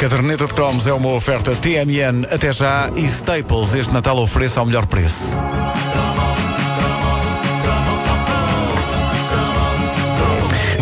[0.00, 4.64] caderneta de cromos é uma oferta TMN até já e Staples este Natal ofereça ao
[4.64, 5.36] melhor preço.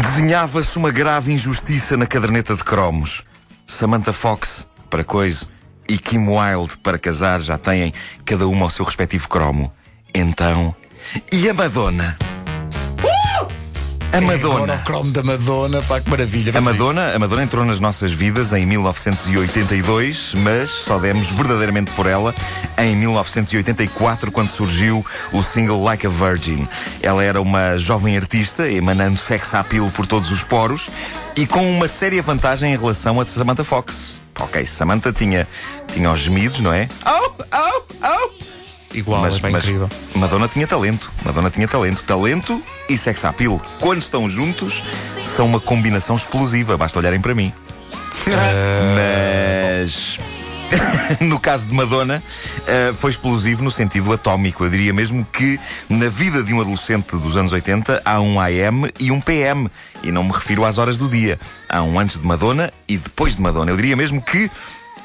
[0.00, 3.24] Desenhava-se uma grave injustiça na caderneta de cromos.
[3.66, 5.48] Samantha Fox, para coisa,
[5.88, 7.92] e Kim Wilde, para casar, já têm
[8.24, 9.72] cada uma o seu respectivo cromo.
[10.14, 10.72] Então.
[11.32, 12.16] E a Madonna?
[14.10, 14.72] A Madonna.
[14.72, 16.56] É, o cromo da Madonna, pá, que maravilha.
[16.56, 22.06] A Madonna, a Madonna entrou nas nossas vidas em 1982, mas só demos verdadeiramente por
[22.06, 22.34] ela
[22.78, 26.66] em 1984, quando surgiu o single Like a Virgin.
[27.02, 30.88] Ela era uma jovem artista, emanando sex appeal por todos os poros
[31.36, 34.22] e com uma séria vantagem em relação a Samantha Fox.
[34.40, 35.46] Ok, Samantha tinha,
[35.88, 36.88] tinha os gemidos, não é?
[37.04, 38.17] Oh, oh, oh!
[38.94, 39.88] Igual, mas, é bem incrível.
[40.14, 41.12] Madonna tinha talento.
[41.24, 42.02] Madonna tinha talento.
[42.04, 43.60] Talento e sex appeal.
[43.80, 44.82] Quando estão juntos,
[45.24, 46.76] são uma combinação explosiva.
[46.76, 47.52] Basta olharem para mim.
[49.86, 50.18] mas.
[51.20, 54.64] no caso de Madonna, uh, foi explosivo no sentido atómico.
[54.64, 55.58] Eu diria mesmo que
[55.88, 59.68] na vida de um adolescente dos anos 80 há um AM e um PM.
[60.02, 61.38] E não me refiro às horas do dia.
[61.68, 63.70] Há um antes de Madonna e depois de Madonna.
[63.70, 64.50] Eu diria mesmo que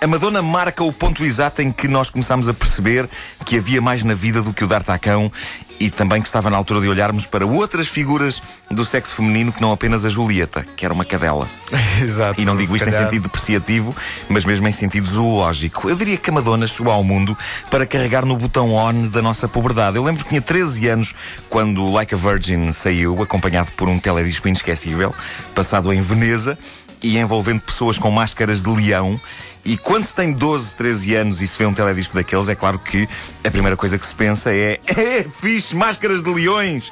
[0.04, 3.08] a Madonna marca o ponto exato em que nós começámos a perceber
[3.46, 5.32] que havia mais na vida do que o D'Artacão
[5.80, 9.62] e também que estava na altura de olharmos para outras figuras do sexo feminino que
[9.62, 11.48] não apenas a Julieta, que era uma cadela.
[12.04, 12.42] Exato.
[12.42, 13.02] E não digo isto calhar...
[13.02, 13.96] em sentido depreciativo,
[14.28, 15.90] mas mesmo em sentido zoológico.
[15.90, 17.38] Eu diria que a Madonna chegou ao mundo
[17.72, 19.96] para carregar no botão on da nossa pobredade.
[19.96, 21.16] Eu lembro que tinha 13 anos
[21.48, 25.16] quando Like a Virgin saiu, acompanhado por um teledisco inesquecível,
[25.56, 26.58] passado em Veneza
[27.02, 29.20] e envolvendo pessoas com máscaras de leão
[29.66, 32.78] e quando se tem 12, 13 anos e se vê um teledisco daqueles, é claro
[32.78, 33.07] que
[33.44, 36.91] a primeira coisa que se pensa é: é, fixe, máscaras de leões!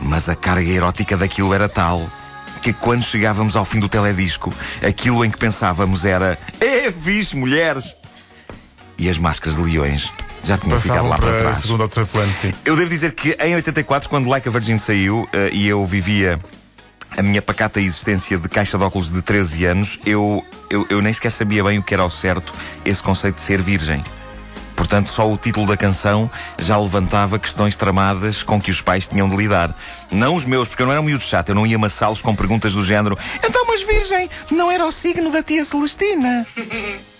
[0.00, 2.08] Mas a carga erótica daquilo era tal
[2.62, 4.52] que quando chegávamos ao fim do teledisco,
[4.82, 7.94] aquilo em que pensávamos era: é, fixe, mulheres!
[8.98, 10.12] E as máscaras de leões
[10.42, 11.58] já tinham ficado lá para, para trás.
[11.58, 12.52] Segundo ou terceiro plano, sim.
[12.64, 16.40] Eu devo dizer que em 84, quando Like a Virgin saiu uh, e eu vivia
[17.18, 21.12] a minha pacata existência de caixa de óculos de 13 anos, eu, eu, eu nem
[21.12, 22.52] sequer sabia bem o que era ao certo
[22.84, 24.04] esse conceito de ser virgem.
[24.76, 29.28] Portanto, só o título da canção já levantava questões tramadas com que os pais tinham
[29.28, 29.76] de lidar.
[30.12, 32.36] Não os meus, porque eu não era um miúdo chato, eu não ia amassá-los com
[32.36, 36.46] perguntas do género: Então, mas virgem, não era o signo da tia Celestina?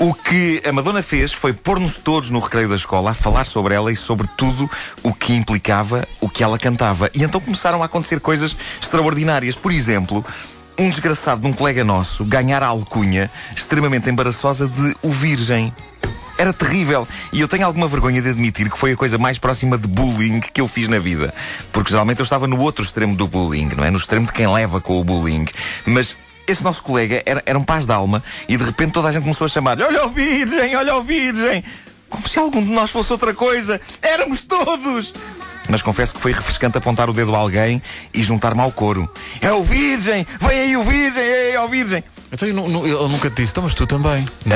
[0.00, 3.74] O que a Madonna fez foi pôr-nos todos no recreio da escola a falar sobre
[3.74, 4.68] ela e sobre tudo
[5.02, 7.10] o que implicava o que ela cantava.
[7.14, 9.54] E então começaram a acontecer coisas extraordinárias.
[9.54, 10.24] Por exemplo,
[10.78, 15.72] um desgraçado de um colega nosso ganhar a alcunha extremamente embaraçosa de o Virgem.
[16.38, 17.08] Era terrível.
[17.32, 20.40] E eu tenho alguma vergonha de admitir que foi a coisa mais próxima de bullying
[20.40, 21.32] que eu fiz na vida.
[21.72, 23.90] Porque geralmente eu estava no outro extremo do bullying, não é?
[23.90, 25.46] No extremo de quem leva com o bullying.
[25.86, 26.14] Mas
[26.46, 29.22] esse nosso colega era, era um paz de alma e de repente toda a gente
[29.22, 31.64] começou a chamar-lhe: Olha o Virgem, olha o Virgem!
[32.08, 33.80] Como se algum de nós fosse outra coisa!
[34.00, 35.12] Éramos todos!
[35.68, 37.82] Mas confesso que foi refrescante apontar o dedo a alguém
[38.14, 39.10] e juntar-me ao coro.
[39.40, 40.26] É o Virgem!
[40.40, 41.22] Vem aí o Virgem!
[41.24, 42.04] É o Virgem!
[42.32, 44.22] Então ele nunca te disse, então, mas tu também.
[44.24, 44.48] Uh,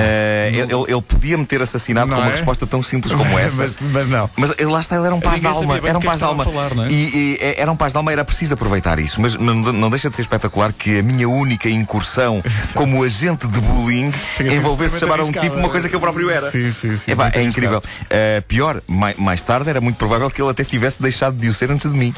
[0.47, 2.37] ele, ele podia me ter assassinado não com uma é?
[2.37, 3.63] resposta tão simples como essa.
[3.63, 4.31] mas, mas não.
[4.37, 5.77] Mas ele, lá está, ele era um paz de alma.
[5.77, 6.45] Era um paz de alma.
[6.45, 6.89] Falar, não é?
[6.89, 9.21] e, e, era um paz de alma, era preciso aproveitar isso.
[9.21, 12.43] Mas não, não deixa de ser espetacular que a minha única incursão
[12.75, 16.51] como agente de bullying envolvesse chamar a um tipo uma coisa que eu próprio era.
[16.51, 17.13] Sim, sim, sim.
[17.13, 17.79] Epá, é incrível.
[17.79, 21.55] Uh, pior, mais, mais tarde era muito provável que ele até tivesse deixado de o
[21.55, 22.13] ser antes de mim.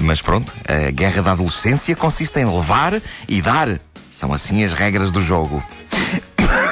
[0.00, 3.68] Mas pronto, a guerra da adolescência consiste em levar e dar.
[4.12, 5.62] São assim as regras do jogo.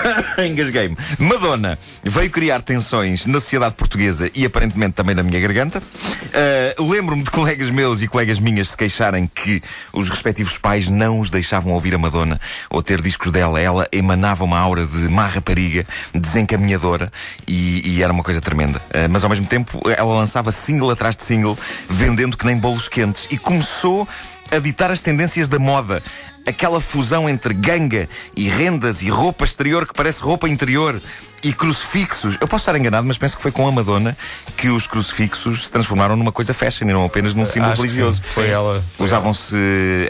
[0.39, 0.97] Engasguei-me.
[1.19, 5.79] Madonna veio criar tensões na sociedade portuguesa e aparentemente também na minha garganta.
[5.79, 9.63] Uh, Lembro-me de colegas meus e colegas minhas se queixarem que
[9.93, 13.59] os respectivos pais não os deixavam ouvir a Madonna ou ter discos dela.
[13.59, 17.11] Ela emanava uma aura de má rapariga, desencaminhadora
[17.49, 18.79] e, e era uma coisa tremenda.
[18.91, 22.89] Uh, mas ao mesmo tempo ela lançava single atrás de single, vendendo que nem bolos
[22.89, 24.07] quentes e começou
[24.51, 26.03] a ditar as tendências da moda
[26.47, 31.01] aquela fusão entre ganga e rendas e roupa exterior que parece roupa interior
[31.43, 32.37] e crucifixos.
[32.41, 34.17] Eu posso estar enganado, mas penso que foi com a Madonna
[34.57, 38.21] que os crucifixos se transformaram numa coisa fashion e não apenas num símbolo Acho religioso.
[38.23, 38.85] Foi ela.
[38.99, 39.57] Usavam-se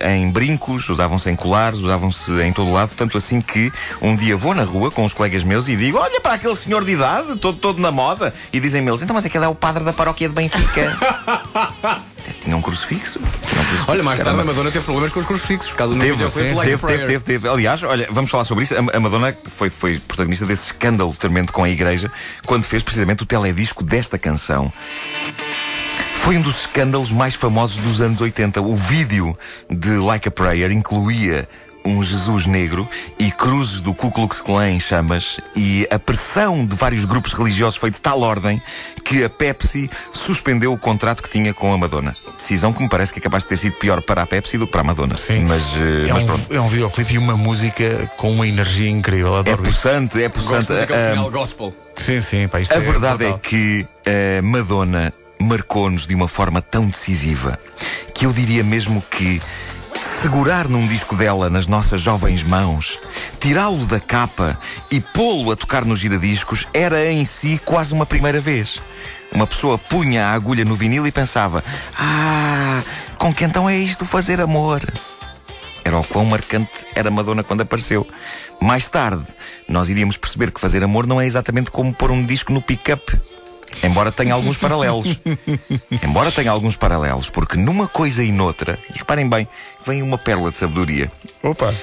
[0.02, 3.72] em brincos, usavam-se em colares, usavam-se em todo lado, tanto assim que
[4.02, 6.84] um dia vou na rua com os colegas meus e digo: Olha para aquele senhor
[6.84, 9.84] de idade, todo, todo na moda, e dizem-me eles: Então, mas aquele é o padre
[9.84, 10.98] da paróquia de Benfica.
[12.42, 13.20] Tinha um crucifixo.
[13.88, 16.54] Olha, mais tarde a Madonna teve problemas com os crucifixos, por causa do Teve, teve,
[16.54, 17.06] Like teve, Prayer.
[17.06, 17.48] teve, teve.
[17.48, 18.74] Aliás, olha, vamos falar sobre isso.
[18.74, 22.10] A a Madonna foi, foi protagonista desse escândalo tremendo com a igreja
[22.46, 24.72] quando fez precisamente o teledisco desta canção.
[26.16, 28.60] Foi um dos escândalos mais famosos dos anos 80.
[28.60, 29.36] O vídeo
[29.70, 31.48] de Like a Prayer incluía
[31.84, 32.88] um Jesus negro
[33.18, 37.76] e cruzes do Ku Klux Klan em chamas e a pressão de vários grupos religiosos
[37.76, 38.60] foi de tal ordem
[39.04, 42.14] que a Pepsi suspendeu o contrato que tinha com a Madonna.
[42.36, 44.66] Decisão que me parece que é capaz de ter sido pior para a Pepsi do
[44.66, 45.16] que para a Madonna.
[45.16, 45.44] Sim.
[45.44, 46.54] Mas, eh, É mas um, pronto.
[46.54, 49.36] é um videoclipe e uma música com uma energia incrível.
[49.36, 49.72] É Adoro isto.
[49.74, 50.70] possante, é possante.
[50.70, 51.74] muito daquele Ah, final gospel.
[51.96, 53.86] Sim, sim, pá, isto A é verdade é que
[54.38, 57.58] a Madonna marcou-nos de uma forma tão decisiva
[58.14, 59.40] que eu diria mesmo que
[60.20, 62.98] segurar num disco dela nas nossas jovens mãos,
[63.40, 64.58] tirá-lo da capa
[64.90, 68.82] e pô-lo a tocar nos giradiscos era em si quase uma primeira vez.
[69.32, 71.64] Uma pessoa punha a agulha no vinil e pensava:
[71.98, 72.82] Ah,
[73.16, 74.82] com que então é isto fazer amor?
[75.82, 78.06] Era o quão marcante era Madonna quando apareceu.
[78.60, 79.24] Mais tarde,
[79.66, 83.18] nós iríamos perceber que fazer amor não é exatamente como pôr um disco no pick-up.
[83.82, 85.20] Embora tenha alguns paralelos.
[86.02, 89.48] Embora tenha alguns paralelos, porque numa coisa e noutra, e reparem bem,
[89.86, 91.10] vem uma pérola de sabedoria.
[91.42, 91.74] Opa.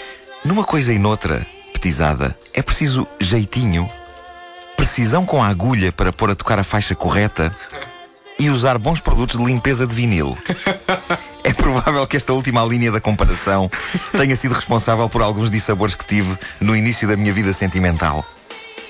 [0.46, 3.88] Numa coisa e noutra, petizada, é preciso jeitinho,
[4.76, 7.52] precisão com a agulha para pôr a tocar a faixa correta
[8.40, 10.38] e usar bons produtos de limpeza de vinil.
[11.44, 13.70] É provável que esta última linha da comparação
[14.12, 18.26] tenha sido responsável por alguns dissabores que tive no início da minha vida sentimental.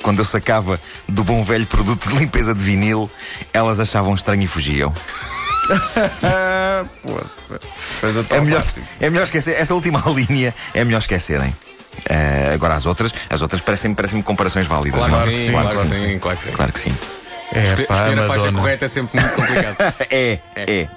[0.07, 3.11] Quando eu sacava do bom velho produto de limpeza de vinil,
[3.51, 4.95] elas achavam estranho e fugiam.
[7.03, 7.59] Poça.
[7.99, 8.83] Coisa tão É melhor, fácil.
[9.01, 9.57] é melhor esquecer.
[9.59, 11.53] Esta última linha é melhor esquecerem.
[12.05, 14.97] Eh, agora as outras, as outras parecem-me parecem comparações válidas.
[14.97, 15.45] Claro não que é?
[15.45, 16.51] sim, claro que sim, claro que sim.
[16.53, 16.97] Claro que sim.
[17.51, 19.75] É, Escolher a faixa correta é sempre muito complicado.
[20.09, 20.87] É, é.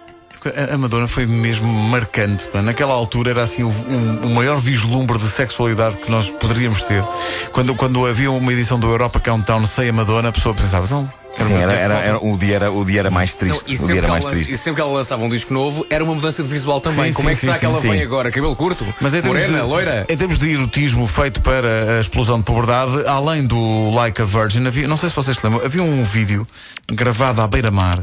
[0.48, 2.44] A- A Madonna foi mesmo marcante.
[2.48, 2.62] pá.
[2.62, 7.04] Naquela altura era assim o, o- o maior vislumbre de sexualidade que nós poderíamos ter.
[7.52, 11.10] Quando, quando havia uma edição do Europa Countdown sem a Madonna, a pessoa pensava, não,
[11.46, 13.64] Sim, era, é era- falta." era- o, dia era, o dia era mais Não, triste.
[13.66, 14.52] e, o sempre mais lan- triste.
[14.52, 17.06] e sempre que ela lançava um disco novo, era uma mudança de visual também.
[17.08, 17.90] Sim, Como sim, é que sim, será que ela sim.
[17.90, 18.30] vem agora?
[18.30, 18.86] Cabelo curto?
[19.00, 20.06] Mas em Morena, de, loira?
[20.08, 24.66] em termos de erotismo feito para a explosão de puberdade, além do Like a Virgin,
[24.66, 26.46] havia, não sei se vocês lembram, havia um vídeo
[26.90, 28.02] gravado à beira-mar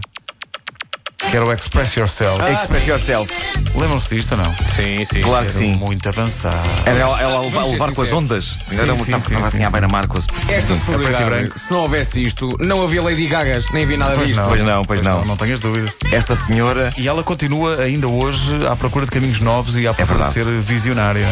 [1.30, 2.42] que era o Express Yourself.
[2.42, 2.90] Ah, Express sim.
[2.92, 3.34] yourself.
[3.76, 4.54] Lembram-se disto ou não?
[4.76, 5.22] Sim, sim.
[5.22, 5.76] Claro que sim.
[5.76, 6.68] muito avançado.
[6.86, 8.46] Era ela, ela a levar, com as ondas.
[8.70, 10.28] Sim, era sim, estava, sim, estava assim sim, à beira-mar com as.
[10.50, 11.60] Esta e sonoridade, branco.
[11.60, 14.40] se não houvesse isto, não havia Lady Gagas, nem havia nada Pois disto.
[14.42, 15.26] não, Pois não, pois não.
[15.26, 15.94] Não tenhas dúvida.
[16.12, 16.94] Esta senhora.
[16.98, 20.46] E ela continua ainda hoje à procura de caminhos novos e à procura de ser
[20.46, 21.28] visionária.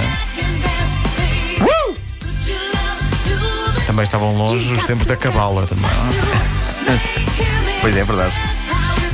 [3.88, 5.89] Também estavam longe os tempos da cabala também.
[6.86, 7.00] não é?
[7.81, 8.33] Pois é, é verdade.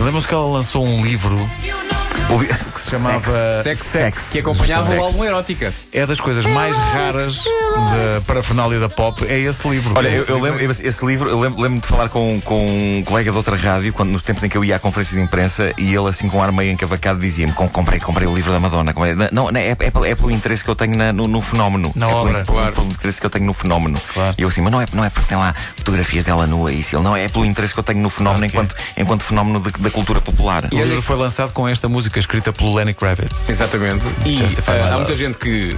[0.04, 1.38] Lembram-se que ela lançou um livro
[2.92, 4.30] chamava Sex, Sex.
[4.32, 5.00] que acompanhava Sex.
[5.00, 5.74] o álbum Erótica.
[5.94, 9.94] É das coisas mais raras da parafernália da pop, é esse livro.
[9.96, 12.66] Olha, eu, Esse eu livro- lembro esse, livro, eu lembro- lembro-me de falar com, com
[12.66, 15.24] um colega de outra rádio, quando, nos tempos em que eu ia à conferência de
[15.24, 18.52] imprensa, e ele, assim, com um ar meio encavacado, dizia-me: "Com- comprei, comprei o livro
[18.52, 18.94] da Madonna.
[18.94, 19.16] Comprei.
[19.32, 21.92] Não, não, é, é, pelo- é pelo interesse que eu tenho na- no, no fenómeno.
[21.96, 22.34] Na é obra.
[22.34, 22.74] pelo, Claro.
[22.74, 24.00] pelo interesse que eu tenho no fenómeno.
[24.14, 24.36] Claro.
[24.38, 26.80] E eu assim, mas não é, não é porque tem lá fotografias dela nua e
[26.80, 26.96] isso.
[26.96, 28.50] Ele, não, é pelo interesse que eu tenho no fenómeno Ok.
[28.60, 30.66] enquanto, enquanto fenómeno de- da cultura popular.
[30.72, 33.48] O livro foi lançado com esta música escrita pelo Lenny Kravitz.
[33.50, 34.06] Exatamente.
[34.26, 34.48] E My
[34.92, 35.76] há muita gente que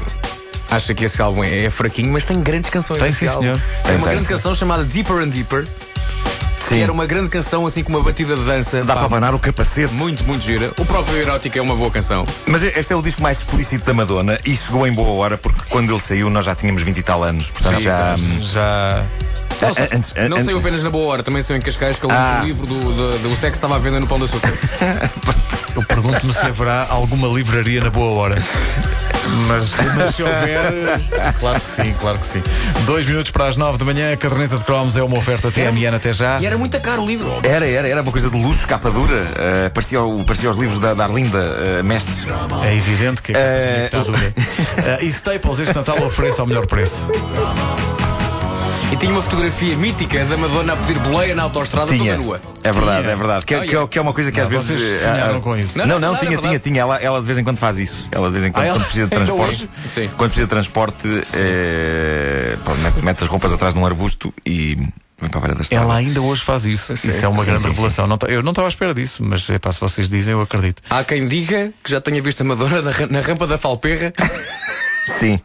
[0.72, 3.00] acha que esse álbum é, é fraquinho, mas tem grandes canções.
[3.00, 3.42] Tem, sim, álbum.
[3.42, 3.58] senhor.
[3.58, 4.14] Tem, Tem, uma tem.
[4.16, 5.68] grande canção chamada Deeper and Deeper.
[6.62, 6.76] Sim.
[6.78, 8.80] Que era uma grande canção, assim, com uma batida de dança.
[8.80, 9.94] Dá pá, para abanar o capacete.
[9.94, 10.72] Muito, muito gira.
[10.80, 12.26] O próprio Erótica é uma boa canção.
[12.46, 15.60] Mas este é o disco mais explícito da Madonna e chegou em boa hora porque
[15.70, 17.52] quando ele saiu nós já tínhamos 20 e tal anos.
[17.52, 18.18] Portanto, Sim, já.
[18.18, 18.42] sim.
[18.42, 19.04] Já.
[19.68, 22.06] Não, sa- antes- não an- saiu apenas na boa hora, também saiu em Cascais, que
[22.06, 22.40] ele Ah.
[22.42, 24.52] o livro do, do, do sexo estava à venda no Pão de Açúcar.
[25.76, 28.44] Eu pergunto-me se haverá alguma livraria na boa hora.
[29.48, 31.02] Mas, mas se houver,
[31.40, 32.44] claro que sim, claro que sim.
[32.86, 35.96] Dois minutos para as nove da manhã, a caderneta de cromos é uma oferta TMN
[35.96, 36.40] até já.
[36.40, 37.40] E era muito caro o livro.
[37.42, 39.32] Era, era, era uma coisa de luxo, capa dura.
[39.36, 42.28] eh, parecia, o- parecia os livros da, da Arlinda eh, Mestres.
[42.64, 44.34] É evidente que Eh, está dura.
[44.78, 47.08] Eh, e Staples este Natal oferece ao melhor preço.
[48.94, 52.14] E tinha uma fotografia mítica da Madonna a pedir boleia na autostrada Tinha.
[52.14, 52.42] toda nua.
[52.64, 53.44] É verdade, é verdade.
[53.46, 54.68] Que, é- Ah, que é, que é uma coisa que Não, às vezes.
[54.68, 55.76] vocês eh, sonharam ah, com isso.
[55.80, 56.48] Não, Não, não, não, é tinha, verdade.
[56.48, 56.82] tinha, tinha.
[56.82, 58.08] Ela, ela de vez em quando faz isso.
[58.12, 59.70] Ela de vez em quando, Ah, ela- quando precisa de transporte.
[59.88, 60.10] Sim.
[60.16, 64.78] Quando precisa de transporte, eh, pronto, mete, mete as roupas atrás de um arbusto e
[65.32, 65.56] para.
[65.72, 66.94] Ela ainda hoje faz isso.
[66.94, 68.06] Isso é uma Sim, grande sim, revelação.
[68.06, 70.82] Não eu não estava à espera disso, mas é, pá, se vocês dizem, eu acredito.
[70.90, 74.14] Há quem diga que já tenha visto a Madonna na, na rampa da Falperra
[75.06, 75.40] Sim.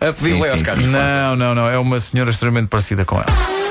[0.00, 0.84] a pedir Sim, boleia aos sim, carros.
[0.86, 1.68] Não, não, não.
[1.68, 3.67] É uma senhora extremamente parecida com ela.